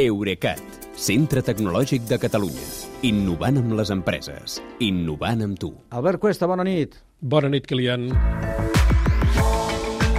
Eurecat, 0.00 0.60
centre 0.96 1.42
tecnològic 1.44 2.06
de 2.08 2.16
Catalunya. 2.20 2.66
Innovant 3.04 3.58
amb 3.60 3.74
les 3.76 3.90
empreses. 3.92 4.56
Innovant 4.80 5.42
amb 5.44 5.58
tu. 5.60 5.74
Albert 5.92 6.22
Cuesta, 6.22 6.48
bona 6.48 6.64
nit. 6.64 6.96
Bona 7.20 7.50
nit, 7.52 7.66
Kilian. 7.68 8.06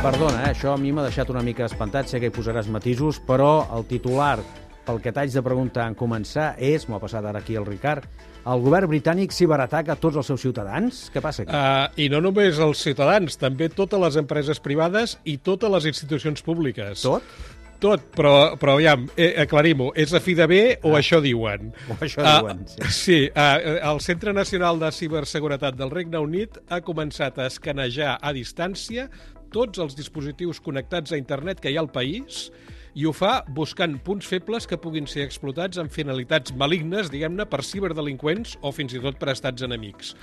Perdona, 0.01 0.43
eh? 0.43 0.51
això 0.51 0.75
a 0.75 0.77
mi 0.81 0.91
m'ha 0.93 1.07
deixat 1.07 1.31
una 1.33 1.41
mica 1.45 1.65
espantat, 1.65 2.09
sé 2.09 2.21
que 2.21 2.29
hi 2.29 2.35
posaràs 2.35 2.69
matisos, 2.69 3.17
però 3.25 3.63
el 3.73 3.87
titular 3.89 4.35
pel 4.85 4.99
que 5.01 5.13
t'haig 5.13 5.33
de 5.33 5.43
preguntar 5.45 5.87
en 5.89 5.97
començar 5.97 6.51
és, 6.61 6.85
m'ho 6.85 6.97
ha 6.97 7.01
passat 7.01 7.25
ara 7.25 7.41
aquí 7.41 7.57
el 7.57 7.65
Ricard, 7.65 8.05
el 8.41 8.61
govern 8.61 8.89
britànic 8.89 9.33
ciberataca 9.33 9.95
tots 10.01 10.17
els 10.17 10.29
seus 10.29 10.41
ciutadans? 10.45 11.07
Què 11.13 11.21
passa 11.25 11.45
aquí? 11.45 11.53
Uh, 11.53 11.89
I 12.01 12.09
no 12.13 12.21
només 12.21 12.61
els 12.61 12.81
ciutadans, 12.85 13.37
també 13.41 13.69
totes 13.73 14.01
les 14.01 14.17
empreses 14.21 14.61
privades 14.61 15.17
i 15.25 15.37
totes 15.41 15.73
les 15.73 15.89
institucions 15.93 16.45
públiques. 16.45 17.01
Tot? 17.05 17.25
Tot, 17.81 18.03
però, 18.13 18.53
però 18.61 18.75
aviam, 18.77 19.07
eh, 19.17 19.31
aclarim-ho, 19.41 19.89
és 19.97 20.11
a 20.13 20.19
fi 20.21 20.35
de 20.37 20.45
bé 20.49 20.61
o 20.85 20.93
això 20.99 21.17
diuen? 21.23 21.71
O 21.89 21.97
això 21.97 22.21
diuen, 22.21 22.61
Uh, 22.61 22.69
sí. 22.69 22.91
sí, 22.93 23.19
uh, 23.33 23.79
el 23.89 24.01
Centre 24.05 24.33
Nacional 24.37 24.77
de 24.79 24.91
Ciberseguretat 24.93 25.79
del 25.79 25.89
Regne 25.89 26.21
Unit 26.21 26.59
ha 26.69 26.81
començat 26.85 27.39
a 27.41 27.47
escanejar 27.49 28.19
a 28.21 28.33
distància 28.37 29.07
tots 29.51 29.81
els 29.81 29.97
dispositius 29.97 30.61
connectats 30.63 31.11
a 31.11 31.19
internet 31.19 31.59
que 31.59 31.73
hi 31.73 31.79
ha 31.79 31.83
al 31.83 31.91
país 31.91 32.51
i 32.93 33.07
ho 33.07 33.13
fa 33.15 33.41
buscant 33.47 33.97
punts 34.05 34.27
febles 34.27 34.67
que 34.67 34.79
puguin 34.79 35.07
ser 35.07 35.25
explotats 35.25 35.79
amb 35.81 35.91
finalitats 35.91 36.53
malignes, 36.53 37.09
diguem-ne, 37.11 37.47
per 37.47 37.63
ciberdelinqüents 37.65 38.57
o 38.61 38.71
fins 38.75 38.93
i 38.93 39.01
tot 39.03 39.19
per 39.19 39.31
estats 39.33 39.63
enemics. 39.63 40.13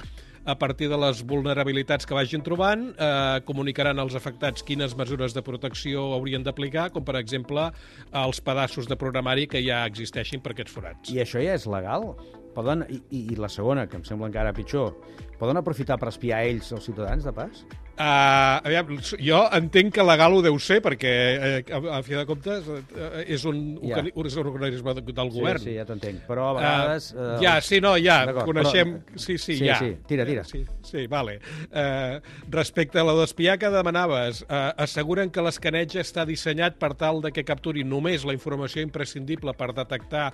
A 0.45 0.59
partir 0.59 0.89
de 0.89 0.99
les 1.01 1.23
vulnerabilitats 1.27 2.07
que 2.07 2.17
vagin 2.17 2.45
trobant, 2.45 2.89
eh, 2.95 3.41
comunicaran 3.49 3.99
als 3.99 4.15
afectats 4.15 4.63
quines 4.63 4.97
mesures 4.97 5.35
de 5.35 5.43
protecció 5.43 6.13
haurien 6.15 6.43
d'aplicar, 6.43 6.91
com 6.93 7.05
per 7.05 7.17
exemple 7.17 7.71
els 8.13 8.41
pedaços 8.41 8.89
de 8.89 8.97
programari 8.97 9.47
que 9.47 9.63
ja 9.65 9.85
existeixin 9.87 10.41
per 10.41 10.53
aquests 10.53 10.73
forats. 10.73 11.11
I 11.11 11.23
això 11.25 11.43
ja 11.43 11.55
és 11.55 11.67
legal? 11.67 12.15
Poden, 12.55 12.87
i, 12.89 13.03
i, 13.11 13.25
I 13.35 13.37
la 13.37 13.49
segona, 13.49 13.87
que 13.87 13.97
em 13.97 14.05
sembla 14.05 14.29
encara 14.29 14.55
pitjor, 14.57 14.95
poden 15.39 15.57
aprofitar 15.61 15.99
per 15.99 16.09
espiar 16.09 16.45
ells, 16.47 16.73
els 16.73 16.89
ciutadans, 16.89 17.25
de 17.25 17.33
pas? 17.33 17.65
Uh, 17.99 18.61
aviam, 18.63 18.93
jo 19.19 19.39
entenc 19.57 19.89
que 19.97 20.05
legal 20.07 20.37
ho 20.37 20.43
deu 20.45 20.55
ser, 20.63 20.77
perquè, 20.85 21.11
eh, 21.11 21.63
a, 21.75 21.81
a 21.97 22.03
fi 22.07 22.15
de 22.15 22.23
comptes, 22.29 22.69
eh, 22.95 23.25
és 23.35 23.43
un, 23.51 23.57
Ja. 23.83 23.97
yeah. 24.05 24.13
és 24.25 24.37
un 24.39 24.47
organisme 24.47 24.95
de- 24.95 25.03
del 25.03 25.31
govern. 25.35 25.59
Sí, 25.59 25.73
sí, 25.73 25.75
ja 25.75 25.85
t'entenc. 25.85 26.21
Però 26.29 26.51
a 26.51 26.55
vegades... 26.61 27.09
Uh, 27.17 27.41
ja, 27.43 27.57
sí, 27.61 27.81
no, 27.83 27.97
ja, 27.99 28.21
coneixem... 28.45 28.93
però- 29.01 29.19
sí, 29.19 29.37
sí, 29.37 29.57
Sí, 29.59 29.67
ja. 29.67 29.81
sí, 29.81 29.97
tira, 30.07 30.25
tira. 30.25 30.45
Sí, 30.45 30.63
sí, 30.87 31.09
vale. 31.09 31.41
Uh, 31.73 32.21
respecte 32.55 33.01
a 33.01 33.05
la 33.09 33.17
d'espiar 33.19 33.59
que 33.59 33.69
demanaves, 33.75 34.45
uh, 34.47 34.71
asseguren 34.79 35.33
que 35.35 35.43
l'escaneig 35.43 35.97
està 35.99 36.23
dissenyat 36.25 36.79
per 36.79 36.93
tal 36.95 37.19
de 37.21 37.33
que 37.35 37.43
capturi 37.43 37.83
només 37.83 38.23
la 38.25 38.33
informació 38.37 38.81
imprescindible 38.87 39.57
per 39.59 39.73
detectar 39.75 40.29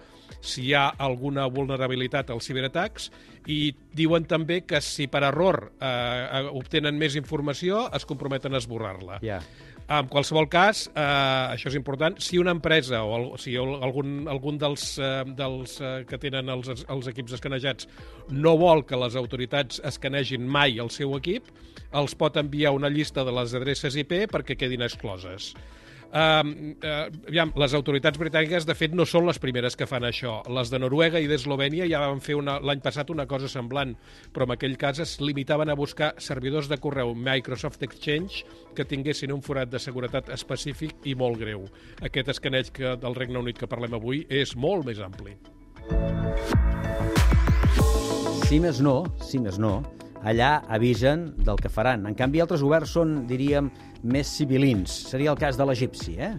si 0.45 0.67
hi 0.69 0.75
ha 0.77 0.91
alguna 0.99 1.47
vulnerabilitat 1.49 2.29
als 2.29 2.45
ciberatacs 2.45 3.09
i 3.49 3.75
diuen 3.93 4.25
també 4.29 4.63
que 4.69 4.81
si 4.85 5.07
per 5.09 5.23
error 5.25 5.71
uh, 5.81 6.49
obtenen 6.57 6.97
més 7.01 7.17
informació 7.17 7.54
es 7.95 8.05
comprometen 8.09 8.55
a 8.55 8.61
esborrar-la. 8.63 9.21
Ja. 9.25 9.41
En 9.85 10.09
qualsevol 10.09 10.47
cas, 10.49 10.87
eh, 10.89 11.01
això 11.53 11.69
és 11.69 11.77
important, 11.77 12.17
si 12.19 12.39
una 12.41 12.55
empresa 12.57 13.03
o, 13.05 13.17
el, 13.19 13.27
sigui, 13.39 13.59
algun, 13.61 14.23
algun 14.33 14.57
dels, 14.57 14.87
eh, 14.97 15.25
dels 15.37 15.77
eh, 15.81 15.93
que 16.09 16.17
tenen 16.23 16.49
els, 16.49 16.87
els 16.89 17.11
equips 17.13 17.37
escanejats 17.37 17.89
no 18.33 18.55
vol 18.57 18.87
que 18.89 18.97
les 18.97 19.17
autoritats 19.21 19.83
escanegin 19.85 20.49
mai 20.49 20.81
el 20.81 20.89
seu 20.89 21.13
equip, 21.19 21.53
els 21.93 22.17
pot 22.17 22.41
enviar 22.41 22.73
una 22.73 22.89
llista 22.89 23.27
de 23.29 23.35
les 23.37 23.53
adreces 23.55 23.99
IP 24.01 24.25
perquè 24.33 24.57
quedin 24.57 24.87
excloses. 24.89 25.53
Uh, 26.15 26.47
uh, 26.79 27.09
aviam, 27.27 27.51
les 27.59 27.73
autoritats 27.75 28.21
britàniques, 28.21 28.63
de 28.69 28.75
fet, 28.79 28.93
no 28.95 29.03
són 29.03 29.27
les 29.27 29.41
primeres 29.43 29.75
que 29.75 29.89
fan 29.91 30.05
això. 30.07 30.37
Les 30.47 30.71
de 30.71 30.79
Noruega 30.79 31.19
i 31.19 31.27
d'Eslovènia 31.27 31.89
ja 31.91 32.05
van 32.05 32.23
fer 32.23 32.37
l'any 32.39 32.83
passat 32.85 33.11
una 33.11 33.27
cosa 33.27 33.51
semblant, 33.51 33.97
però 34.31 34.47
en 34.47 34.55
aquell 34.55 34.77
cas 34.79 35.01
es 35.03 35.17
limitaven 35.19 35.73
a 35.73 35.75
buscar 35.75 36.13
servidors 36.23 36.71
de 36.71 36.79
correu 36.79 37.17
Microsoft 37.19 37.83
Exchange 37.83 38.45
que 38.79 38.87
tinguessin 38.87 39.35
un 39.35 39.43
forat 39.43 39.73
de 39.73 39.83
seguretat 39.83 40.31
específic 40.31 41.03
i 41.03 41.17
molt 41.19 41.43
greu. 41.43 41.67
Aquest 42.07 42.31
escaneig 42.37 42.71
que, 42.71 42.95
del 42.95 43.19
Regne 43.19 43.43
Unit 43.43 43.59
que 43.59 43.71
parlem 43.71 43.99
avui 43.99 44.23
és 44.31 44.55
molt 44.55 44.87
més 44.87 45.03
ampli. 45.03 45.35
Si 48.47 48.63
més 48.63 48.79
no, 48.79 49.01
si 49.19 49.43
més 49.43 49.59
no, 49.59 49.81
allà 50.25 50.57
avisen 50.73 51.31
del 51.45 51.61
que 51.61 51.71
faran. 51.73 52.09
En 52.09 52.17
canvi, 52.19 52.43
altres 52.43 52.65
governs 52.65 52.97
són, 52.97 53.23
diríem, 53.31 53.71
més 54.03 54.33
civilins. 54.41 54.91
Seria 55.13 55.33
el 55.33 55.41
cas 55.41 55.61
de 55.61 55.69
l'egipci, 55.69 56.19
eh? 56.19 56.35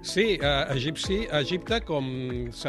Sí, 0.00 0.38
eh, 0.40 0.64
Egipci, 0.70 1.26
Egipte, 1.40 1.80
com, 1.82 2.06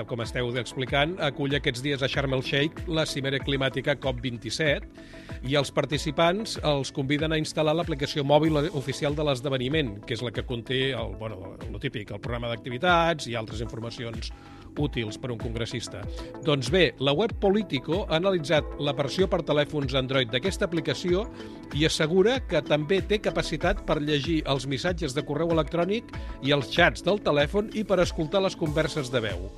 com 0.09 0.21
esteu 0.23 0.49
explicant, 0.57 1.13
acull 1.21 1.53
aquests 1.55 1.83
dies 1.85 2.01
a 2.01 2.09
Sharm 2.09 2.33
el-Sheikh 2.33 2.87
la 2.89 3.05
cimera 3.05 3.37
climàtica 3.39 3.93
COP27 4.01 5.45
i 5.45 5.55
els 5.55 5.69
participants 5.71 6.57
els 6.65 6.91
conviden 6.91 7.31
a 7.31 7.37
instal·lar 7.39 7.75
l'aplicació 7.77 8.25
mòbil 8.25 8.57
oficial 8.73 9.15
de 9.15 9.27
l'esdeveniment, 9.27 9.99
que 10.07 10.17
és 10.17 10.25
la 10.25 10.33
que 10.33 10.43
conté 10.43 10.89
el, 10.89 11.13
bueno, 11.21 11.53
el 11.69 11.77
típic, 11.79 12.09
el 12.11 12.23
programa 12.23 12.49
d'activitats 12.49 13.29
i 13.29 13.37
altres 13.37 13.61
informacions 13.61 14.33
útils 14.79 15.19
per 15.19 15.29
a 15.31 15.35
un 15.35 15.41
congressista. 15.41 16.01
Doncs 16.45 16.71
bé, 16.73 16.85
la 16.99 17.13
web 17.15 17.35
Politico 17.43 18.05
ha 18.07 18.17
analitzat 18.17 18.79
la 18.79 18.95
versió 18.97 19.27
per 19.29 19.43
telèfons 19.47 19.95
Android 19.99 20.31
d'aquesta 20.31 20.65
aplicació 20.69 21.25
i 21.77 21.85
assegura 21.85 22.39
que 22.47 22.63
també 22.65 23.01
té 23.05 23.19
capacitat 23.23 23.85
per 23.85 23.99
llegir 24.01 24.41
els 24.49 24.67
missatges 24.67 25.15
de 25.15 25.25
correu 25.27 25.53
electrònic 25.55 26.15
i 26.41 26.55
els 26.55 26.71
xats 26.73 27.05
del 27.05 27.21
telèfon 27.25 27.73
i 27.75 27.85
per 27.85 28.01
escoltar 28.03 28.43
les 28.45 28.57
converses 28.57 29.11
de 29.13 29.23
veu. 29.29 29.49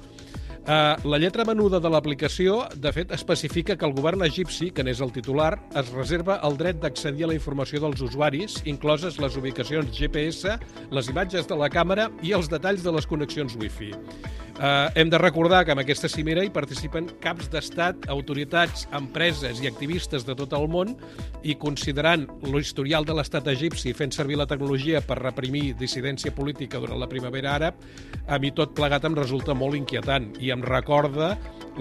Uh, 0.61 0.93
la 1.09 1.17
lletra 1.17 1.41
menuda 1.41 1.79
de 1.81 1.89
l'aplicació, 1.89 2.59
de 2.77 2.91
fet, 2.93 3.09
especifica 3.15 3.73
que 3.73 3.87
el 3.87 3.95
govern 3.97 4.21
egipci, 4.21 4.67
que 4.69 4.83
n'és 4.85 4.99
el 5.01 5.09
titular, 5.09 5.55
es 5.73 5.89
reserva 5.89 6.35
el 6.45 6.53
dret 6.59 6.77
d'accedir 6.83 7.25
a 7.25 7.31
la 7.31 7.37
informació 7.37 7.81
dels 7.81 8.03
usuaris, 8.05 8.59
incloses 8.69 9.17
les 9.17 9.39
ubicacions 9.41 9.89
GPS, 9.97 10.53
les 10.93 11.09
imatges 11.09 11.49
de 11.49 11.57
la 11.57 11.71
càmera 11.73 12.11
i 12.21 12.35
els 12.37 12.51
detalls 12.51 12.85
de 12.85 12.93
les 12.93 13.09
connexions 13.09 13.57
Wi-Fi. 13.57 13.89
Uh, 14.61 14.91
hem 14.93 15.09
de 15.09 15.17
recordar 15.17 15.65
que 15.65 15.73
en 15.73 15.79
aquesta 15.81 16.05
cimera 16.05 16.43
hi 16.45 16.51
participen 16.53 17.07
caps 17.23 17.47
d'estat, 17.49 18.03
autoritats, 18.13 18.83
empreses 18.93 19.57
i 19.57 19.65
activistes 19.65 20.21
de 20.27 20.35
tot 20.37 20.51
el 20.53 20.67
món 20.69 20.91
i 21.41 21.55
considerant 21.57 22.27
l'historial 22.45 23.07
de 23.07 23.15
l'estat 23.17 23.49
egipci 23.49 23.95
fent 23.97 24.13
servir 24.13 24.37
la 24.37 24.45
tecnologia 24.45 25.01
per 25.01 25.17
reprimir 25.17 25.71
dissidència 25.79 26.29
política 26.37 26.77
durant 26.77 27.01
la 27.01 27.09
primavera 27.09 27.55
àrab, 27.55 27.79
a 28.29 28.37
mi 28.37 28.53
tot 28.53 28.75
plegat 28.77 29.09
em 29.09 29.17
resulta 29.17 29.57
molt 29.57 29.79
inquietant 29.79 30.29
i 30.37 30.53
em 30.53 30.61
recorda 30.61 31.31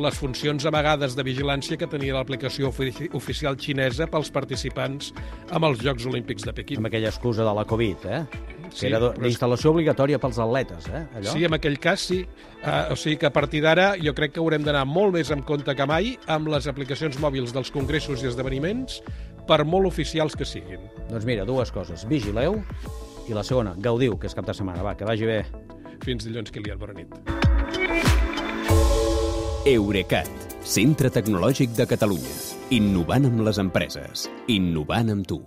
les 0.00 0.16
funcions 0.16 0.64
amagades 0.64 1.18
de 1.18 1.26
vigilància 1.26 1.76
que 1.76 1.90
tenia 1.90 2.16
l'aplicació 2.16 2.72
ofici 2.72 3.10
oficial 3.12 3.60
xinesa 3.60 4.08
pels 4.08 4.32
participants 4.32 5.12
amb 5.52 5.68
els 5.68 5.84
Jocs 5.84 6.08
Olímpics 6.08 6.48
de 6.48 6.56
Pequín. 6.56 6.80
Amb 6.80 6.88
aquella 6.88 7.12
excusa 7.12 7.44
de 7.44 7.54
la 7.60 7.68
Covid, 7.68 8.08
eh? 8.08 8.24
Sí, 8.72 8.86
que 8.86 8.86
era 8.92 9.00
però 9.00 9.12
és- 9.14 9.20
d'instal·lació 9.26 9.70
obligatòria 9.72 10.18
pels 10.22 10.38
atletes, 10.38 10.86
eh? 10.88 11.06
Allò? 11.18 11.32
Sí, 11.32 11.44
en 11.44 11.54
aquell 11.54 11.78
cas 11.78 12.00
sí. 12.00 12.20
Uh, 12.60 12.92
o 12.92 12.96
sigui 12.96 13.16
que 13.16 13.26
a 13.26 13.32
partir 13.32 13.62
d'ara 13.64 13.94
jo 14.00 14.12
crec 14.14 14.32
que 14.34 14.40
haurem 14.40 14.62
d'anar 14.62 14.84
molt 14.86 15.14
més 15.16 15.30
en 15.30 15.42
compte 15.42 15.74
que 15.74 15.86
mai 15.86 16.18
amb 16.28 16.48
les 16.52 16.66
aplicacions 16.68 17.18
mòbils 17.18 17.52
dels 17.56 17.70
congressos 17.70 18.22
i 18.22 18.26
esdeveniments, 18.28 19.02
per 19.48 19.64
molt 19.64 19.86
oficials 19.88 20.36
que 20.36 20.44
siguin. 20.44 20.80
Doncs 21.08 21.24
mira, 21.26 21.44
dues 21.48 21.72
coses. 21.72 22.06
Vigileu 22.06 22.60
i 23.28 23.34
la 23.34 23.42
segona, 23.42 23.74
gaudiu, 23.78 24.18
que 24.18 24.26
és 24.28 24.34
cap 24.34 24.46
de 24.46 24.54
setmana. 24.54 24.82
Va, 24.82 24.94
que 24.96 25.04
vagi 25.08 25.26
bé. 25.26 25.44
Fins 26.04 26.24
dilluns, 26.24 26.50
Kilian. 26.50 26.78
Bona 26.78 26.94
nit. 26.94 27.08
Eurecat, 29.66 30.28
centre 30.64 31.10
tecnològic 31.12 31.74
de 31.76 31.86
Catalunya. 31.90 32.36
Innovant 32.70 33.26
amb 33.28 33.42
les 33.46 33.58
empreses. 33.60 34.28
Innovant 34.48 35.10
amb 35.12 35.26
tu. 35.28 35.40